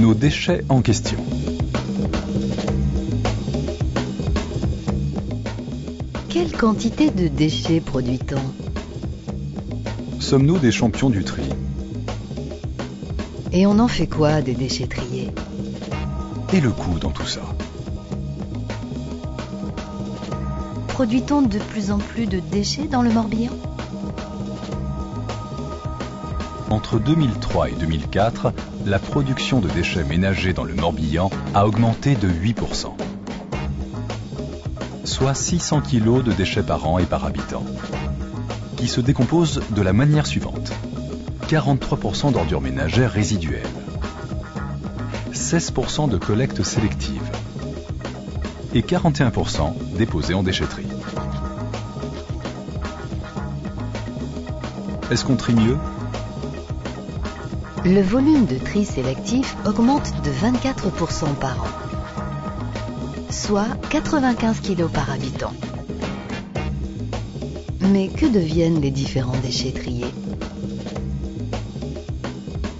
[0.00, 1.18] Nos déchets en question.
[6.28, 8.40] Quelle quantité de déchets produit-on?
[10.18, 11.42] Sommes-nous des champions du tri?
[13.52, 15.30] Et on en fait quoi des déchets triés?
[16.52, 17.42] Et le coût dans tout ça?
[20.88, 23.52] Produit-on de plus en plus de déchets dans le Morbihan?
[26.74, 28.52] Entre 2003 et 2004,
[28.84, 32.88] la production de déchets ménagers dans le Morbihan a augmenté de 8%,
[35.04, 37.64] soit 600 kg de déchets par an et par habitant,
[38.76, 40.72] qui se décomposent de la manière suivante.
[41.46, 43.62] 43% d'ordures ménagères résiduelles,
[45.32, 47.22] 16% de collecte sélective
[48.74, 50.88] et 41% déposés en déchetterie.
[55.12, 55.76] Est-ce qu'on trie mieux?
[57.86, 61.68] Le volume de tri sélectif augmente de 24% par an,
[63.30, 65.52] soit 95 kg par habitant.
[67.92, 70.06] Mais que deviennent les différents déchets triés?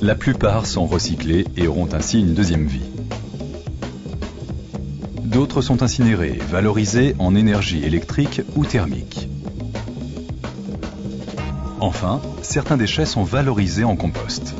[0.00, 2.88] La plupart sont recyclés et auront ainsi une deuxième vie.
[5.24, 9.28] D'autres sont incinérés, valorisés en énergie électrique ou thermique.
[11.80, 14.54] Enfin, certains déchets sont valorisés en compost.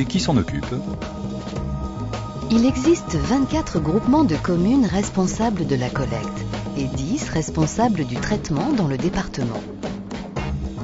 [0.00, 0.64] Et qui s'en occupe
[2.50, 6.46] Il existe 24 groupements de communes responsables de la collecte
[6.78, 9.60] et 10 responsables du traitement dans le département.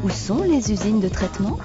[0.05, 1.57] Où sont les usines de traitement?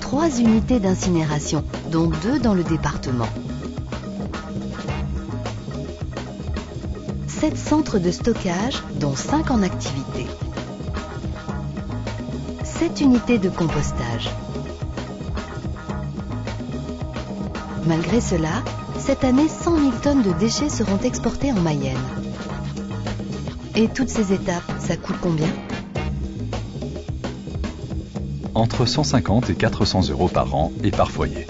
[0.00, 3.28] Trois unités d'incinération, dont deux dans le département.
[7.26, 10.26] Sept centres de stockage, dont cinq en activité.
[12.78, 14.30] Sept unités de compostage.
[17.86, 18.62] Malgré cela,
[18.96, 21.96] cette année, 100 000 tonnes de déchets seront exportées en Mayenne.
[23.74, 25.48] Et toutes ces étapes, ça coûte combien?
[28.54, 31.48] Entre 150 et 400 euros par an et par foyer.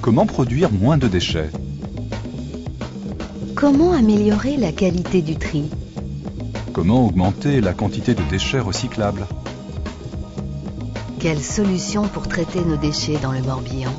[0.00, 1.50] Comment produire moins de déchets?
[3.54, 5.64] Comment améliorer la qualité du tri?
[6.76, 9.26] Comment augmenter la quantité de déchets recyclables.
[11.18, 13.90] Quelle solution pour traiter nos déchets dans le Morbihan?